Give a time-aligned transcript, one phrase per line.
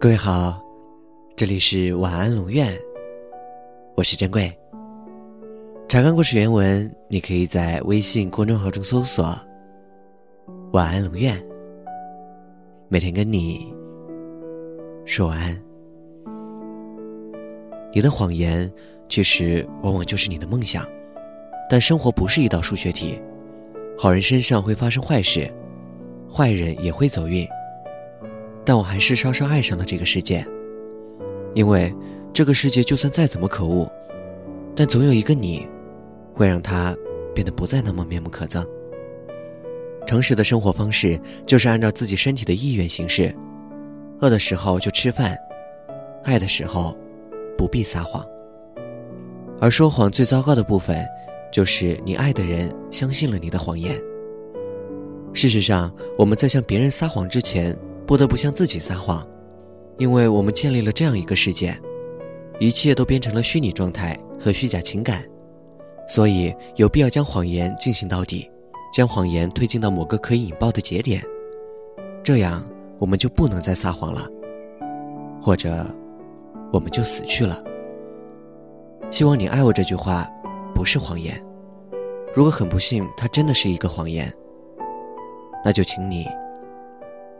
[0.00, 0.62] 各位好，
[1.34, 2.72] 这里是晚安龙院，
[3.96, 4.56] 我是珍贵。
[5.88, 9.36] 查看故事原文，你可以在微信公众号中搜索
[10.70, 11.36] “晚安龙院”，
[12.86, 13.74] 每天跟你
[15.04, 15.60] 说晚安。
[17.92, 18.72] 你的谎言
[19.08, 20.86] 其实往往就是你的梦想，
[21.68, 23.20] 但生活不是一道数学题，
[23.98, 25.52] 好人身上会发生坏事，
[26.32, 27.44] 坏人也会走运。
[28.68, 30.46] 但我还是稍稍爱上了这个世界，
[31.54, 31.90] 因为
[32.34, 33.90] 这个世界就算再怎么可恶，
[34.76, 35.66] 但总有一个你，
[36.34, 36.94] 会让它
[37.34, 38.62] 变得不再那么面目可憎。
[40.06, 43.34] 诚实的生活方式就是按照自己身体的意愿行事，
[44.20, 45.34] 饿的时候就吃饭，
[46.24, 46.94] 爱的时候
[47.56, 48.22] 不必撒谎。
[49.62, 51.02] 而说谎最糟糕的部分，
[51.50, 53.98] 就是你爱的人相信了你的谎言。
[55.32, 57.74] 事实上，我们在向别人撒谎之前。
[58.08, 59.22] 不得不向自己撒谎，
[59.98, 61.78] 因为我们建立了这样一个世界，
[62.58, 65.22] 一切都变成了虚拟状态和虚假情感，
[66.08, 68.50] 所以有必要将谎言进行到底，
[68.94, 71.22] 将谎言推进到某个可以引爆的节点，
[72.24, 72.64] 这样
[72.98, 74.26] 我们就不能再撒谎了，
[75.38, 75.86] 或者
[76.72, 77.62] 我们就死去了。
[79.10, 80.26] 希望你爱我这句话
[80.74, 81.38] 不是谎言，
[82.32, 84.32] 如果很不幸它真的是一个谎言，
[85.62, 86.26] 那就请你。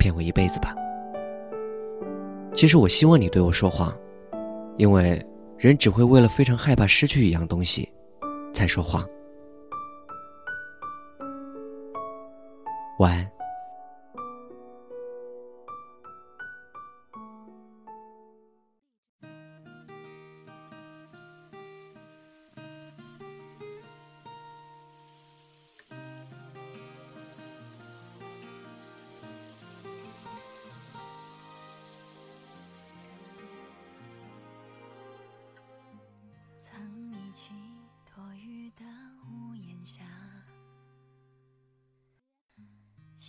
[0.09, 0.75] 骗我一辈子吧。
[2.55, 3.95] 其实我希望你对我说谎，
[4.78, 5.23] 因为
[5.59, 7.92] 人只会为了非常害怕失去一样东西，
[8.55, 9.06] 才说谎。
[13.01, 13.38] 晚安。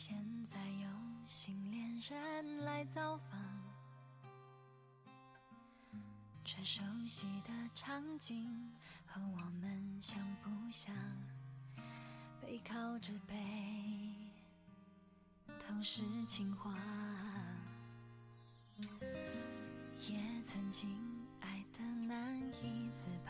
[0.02, 0.16] 现
[0.46, 0.88] 在有
[1.28, 3.38] 新恋人来造访，
[6.42, 8.74] 这熟悉的场景
[9.06, 10.96] 和我们像不像？
[12.42, 13.36] 背靠着背，
[15.68, 16.74] 都是情话，
[18.80, 20.98] 也曾经
[21.42, 23.29] 爱得难以自拔，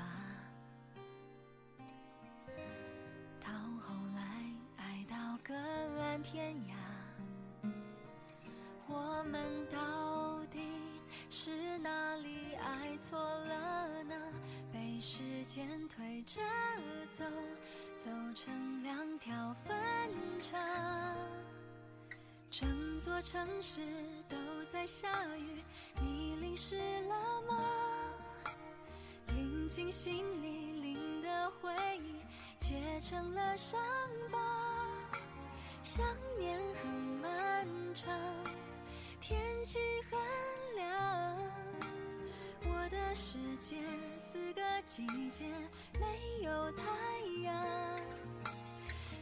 [6.22, 7.70] 天涯，
[8.88, 10.60] 我们到底
[11.30, 14.16] 是哪里爱错了呢？
[14.72, 16.42] 被时间推着
[17.10, 17.24] 走，
[17.96, 19.76] 走成两条分
[20.40, 20.58] 岔，
[22.50, 23.82] 整座城市
[24.28, 24.36] 都
[24.72, 25.64] 在下雨，
[26.02, 27.64] 你淋湿了吗？
[29.28, 32.16] 淋进心里，淋的回忆
[32.60, 33.80] 结成了伤
[34.32, 34.49] 疤。
[35.82, 36.06] 想
[36.38, 36.92] 念很
[37.22, 38.14] 漫长，
[39.20, 39.80] 天气
[40.10, 40.20] 很
[40.76, 41.38] 凉，
[42.66, 43.78] 我的世界
[44.18, 45.46] 四个季节
[45.94, 46.84] 没有太
[47.44, 48.00] 阳，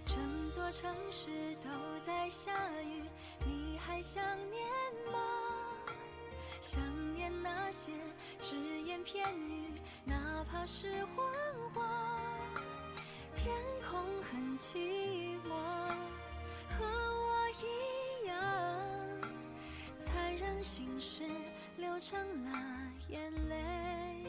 [0.05, 1.69] 整座城市都
[2.05, 2.51] 在下
[2.81, 3.03] 雨，
[3.45, 4.67] 你还想念
[5.11, 5.19] 吗？
[6.59, 6.81] 想
[7.13, 7.93] 念那些
[8.41, 11.25] 只言片语，哪怕是谎
[11.73, 11.81] 话。
[13.35, 13.53] 天
[13.89, 15.86] 空很寂寞，
[20.61, 21.23] 心事
[21.77, 22.51] 流成了
[23.09, 24.25] 眼泪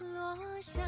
[0.00, 0.82] 落下。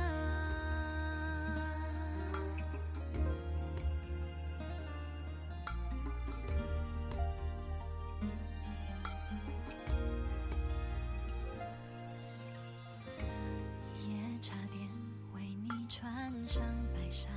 [14.08, 14.88] 也差点
[15.34, 16.64] 为你穿上
[16.94, 17.28] 白纱，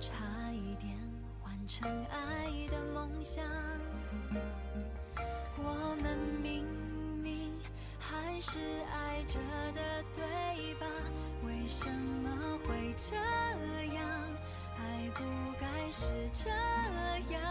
[0.00, 0.96] 差一点
[1.66, 3.44] 完成爱的梦想。
[5.56, 6.64] 我们明
[7.20, 7.52] 明
[7.98, 8.60] 还是
[8.92, 9.40] 爱着
[9.74, 10.86] 的，对吧？
[11.44, 13.16] 为什么会这
[13.96, 14.04] 样？
[14.78, 15.24] 爱不
[15.58, 16.50] 该是这
[17.34, 17.42] 样。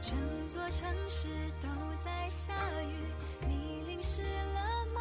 [0.00, 0.18] 整
[0.48, 1.28] 座城市
[1.60, 1.68] 都
[2.04, 2.52] 在下
[2.82, 3.06] 雨，
[3.46, 5.00] 你淋湿了吗？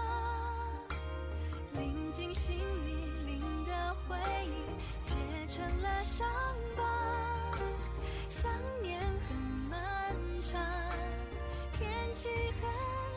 [1.73, 2.60] 淋进心
[11.81, 12.29] 天气
[12.61, 12.69] 很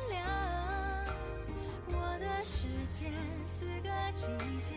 [0.08, 0.24] 凉，
[1.88, 3.12] 我的世界
[3.44, 4.24] 四个季
[4.58, 4.74] 节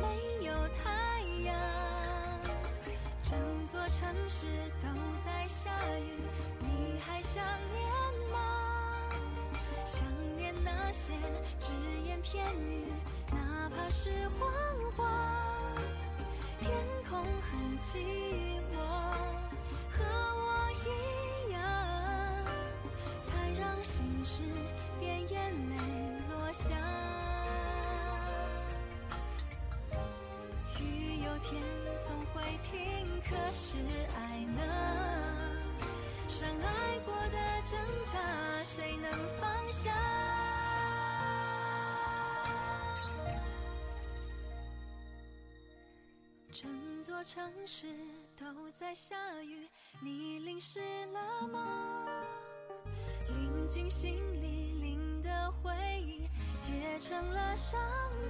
[0.00, 1.54] 没有太阳，
[3.22, 4.46] 整座城市
[4.80, 4.88] 都
[5.22, 6.16] 在下雨，
[6.60, 7.44] 你还想
[7.74, 7.84] 念
[8.32, 8.38] 吗？
[9.84, 10.02] 想
[10.34, 11.12] 念那些
[11.58, 11.72] 只
[12.06, 12.86] 言片语，
[13.30, 14.10] 哪怕是
[14.40, 14.50] 谎
[14.96, 15.04] 话。
[16.58, 16.72] 天
[17.06, 17.98] 空很寂
[18.72, 18.74] 寞，
[24.28, 24.42] 是，
[24.98, 25.76] 便眼泪
[26.28, 26.74] 落下。
[30.80, 31.62] 雨有天
[32.04, 33.76] 总会停，可是
[34.16, 34.60] 爱呢？
[36.26, 37.38] 深爱过的
[37.70, 38.18] 挣扎，
[38.64, 39.08] 谁能
[39.40, 39.94] 放下？
[46.52, 47.86] 整座城市
[48.36, 49.68] 都在下雨，
[50.00, 50.80] 你淋湿
[51.12, 52.15] 了吗？
[53.66, 57.80] 进心里，淋的回忆结成了伤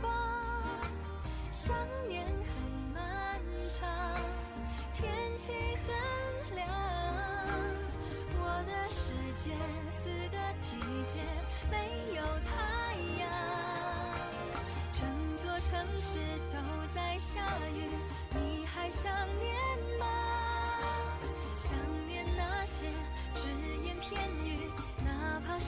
[0.02, 0.08] 疤。
[1.52, 1.76] 想
[2.08, 2.34] 念很
[2.94, 3.38] 漫
[3.68, 3.86] 长，
[4.94, 5.52] 天气
[5.86, 6.66] 很凉，
[8.38, 9.52] 我的世界
[9.90, 11.20] 四个季节
[11.70, 11.76] 没
[12.14, 12.75] 有他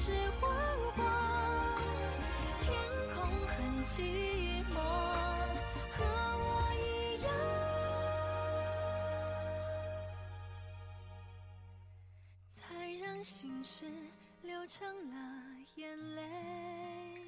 [0.09, 0.51] 是谎
[0.97, 1.05] 话。
[2.63, 2.67] 天
[3.15, 3.17] 空
[3.47, 4.75] 很寂寞，
[5.93, 5.99] 和
[6.41, 6.49] 我
[6.81, 7.29] 一样，
[12.49, 12.57] 才
[13.05, 13.85] 让心事
[14.41, 15.15] 流成了
[15.75, 17.23] 眼泪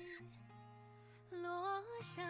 [1.33, 2.23] 落下。